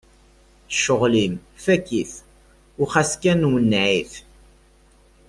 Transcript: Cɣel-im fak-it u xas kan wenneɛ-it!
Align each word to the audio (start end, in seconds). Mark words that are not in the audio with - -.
Cɣel-im 0.81 1.33
fak-it 1.63 2.13
u 2.81 2.83
xas 2.91 3.11
kan 3.21 3.41
wenneɛ-it! 3.51 4.13